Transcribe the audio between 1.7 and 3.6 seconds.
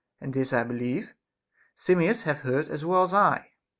Simmias hath heard as well as I.